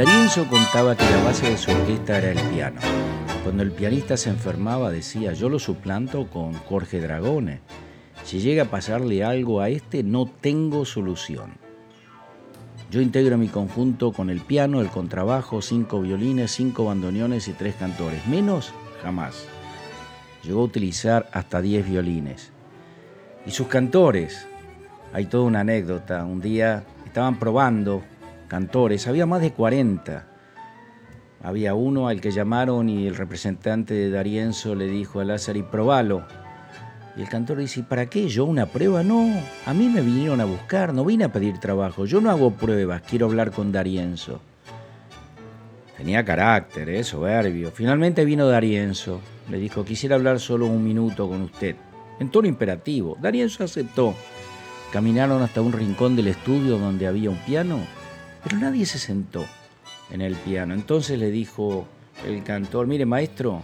[0.00, 2.80] Darienzo contaba que la base de su orquesta era el piano.
[3.44, 7.60] Cuando el pianista se enfermaba decía, yo lo suplanto con Jorge Dragone.
[8.24, 11.58] Si llega a pasarle algo a este, no tengo solución.
[12.90, 17.74] Yo integro mi conjunto con el piano, el contrabajo, cinco violines, cinco bandoneones y tres
[17.74, 18.26] cantores.
[18.26, 19.44] Menos, jamás.
[20.42, 22.52] Llegó a utilizar hasta diez violines.
[23.44, 24.46] Y sus cantores,
[25.12, 26.24] hay toda una anécdota.
[26.24, 28.02] Un día estaban probando
[28.50, 30.26] cantores, había más de 40.
[31.42, 35.62] Había uno al que llamaron y el representante de Darienzo le dijo a Lázaro, y
[35.62, 36.26] probalo.
[37.16, 38.28] Y el cantor dice, ¿para qué?
[38.28, 39.04] ¿Yo una prueba?
[39.04, 42.50] No, a mí me vinieron a buscar, no vine a pedir trabajo, yo no hago
[42.50, 44.40] pruebas, quiero hablar con Darienzo.
[45.96, 47.04] Tenía carácter, ¿eh?
[47.04, 47.70] soberbio.
[47.70, 51.76] Finalmente vino Darienzo, le dijo, quisiera hablar solo un minuto con usted,
[52.18, 53.16] en tono imperativo.
[53.20, 54.14] Darienzo aceptó.
[54.92, 57.78] Caminaron hasta un rincón del estudio donde había un piano,
[58.42, 59.44] pero nadie se sentó
[60.10, 60.74] en el piano.
[60.74, 61.86] Entonces le dijo
[62.26, 63.62] el cantor, mire maestro,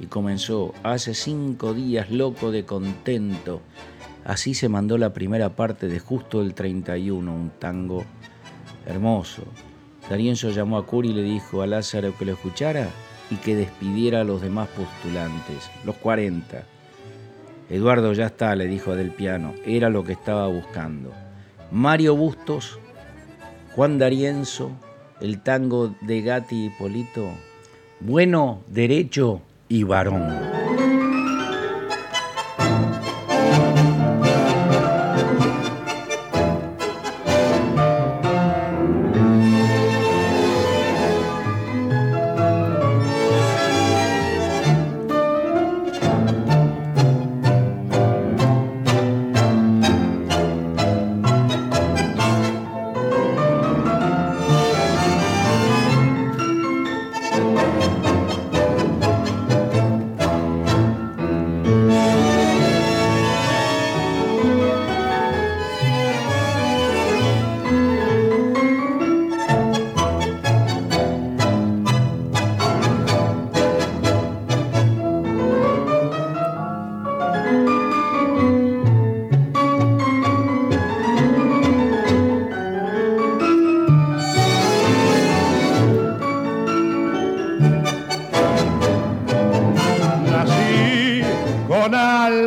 [0.00, 3.60] y comenzó, hace cinco días loco de contento.
[4.24, 8.04] Así se mandó la primera parte de Justo el 31, un tango
[8.86, 9.44] hermoso.
[10.08, 12.88] Darienzo llamó a Curi y le dijo a Lázaro que lo escuchara
[13.30, 16.64] y que despidiera a los demás postulantes, los 40.
[17.70, 21.12] Eduardo ya está, le dijo del piano, era lo que estaba buscando.
[21.70, 22.78] Mario Bustos,
[23.74, 24.70] Juan Darienzo,
[25.20, 27.28] el tango de Gatti y Polito,
[27.98, 30.53] bueno, derecho y varón.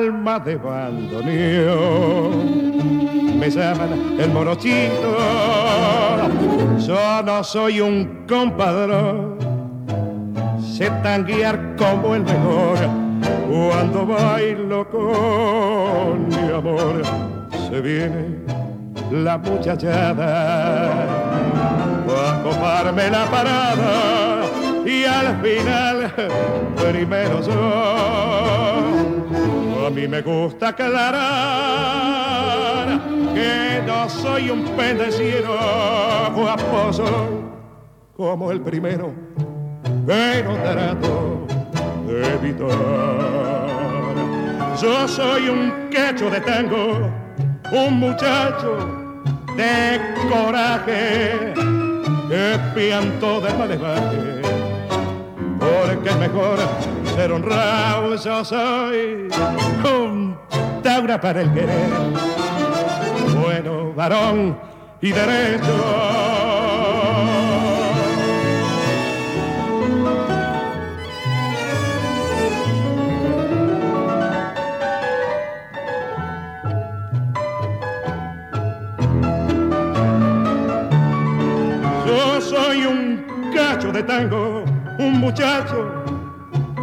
[0.07, 1.37] De bandoneón.
[3.39, 5.17] Me llaman el morochito,
[6.79, 9.37] yo no soy un compadrón.
[10.61, 12.77] Sé tanguear como el mejor
[13.49, 17.01] cuando bailo con mi amor.
[17.69, 18.45] Se viene
[19.11, 21.03] la muchachada
[22.07, 24.45] a coparme la parada
[24.85, 26.13] y al final
[26.77, 28.96] primero yo
[29.87, 31.15] a mí me gusta aclarar
[33.33, 35.55] que no soy un pendeciero
[36.35, 37.05] guaposo
[38.17, 39.13] como el primero,
[40.05, 41.47] pero trato
[42.05, 42.67] de evitar.
[44.81, 47.09] Yo soy un quecho de tango,
[47.71, 49.21] un muchacho
[49.55, 51.53] de coraje
[52.27, 54.41] que pianto de malevaje,
[55.59, 56.59] porque mejor
[57.17, 59.27] ser honrado, yo soy
[59.83, 60.37] un
[60.83, 61.89] taura para el querer,
[63.41, 64.55] bueno, varón
[65.01, 65.65] y derecho.
[82.05, 84.65] Yo soy un cacho de tango,
[84.99, 85.96] un muchacho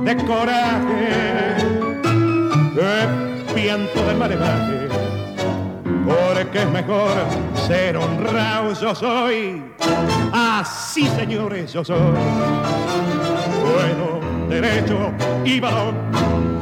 [0.04, 1.56] de coraje,
[2.74, 4.88] de viento de marebaje,
[6.04, 7.10] porque es mejor
[7.66, 9.62] ser honrado, yo soy,
[10.32, 11.96] así señores, yo soy,
[13.62, 15.10] bueno, derecho
[15.44, 16.53] y balón